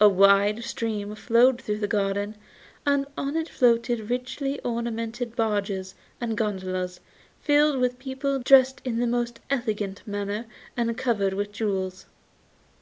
A 0.00 0.08
wide 0.08 0.64
stream 0.64 1.14
flowed 1.14 1.60
through 1.60 1.80
the 1.80 1.86
garden, 1.86 2.36
and 2.86 3.04
on 3.14 3.36
it 3.36 3.46
floated 3.50 4.08
richly 4.08 4.58
ornamented 4.60 5.36
barges 5.36 5.94
and 6.18 6.34
gondolas 6.34 7.00
filled 7.42 7.78
with 7.78 7.98
people 7.98 8.38
dressed 8.38 8.80
in 8.86 9.00
the 9.00 9.06
most 9.06 9.38
elegant 9.50 10.00
manner 10.08 10.46
and 10.78 10.96
covered 10.96 11.34
with 11.34 11.52
jewels. 11.52 12.06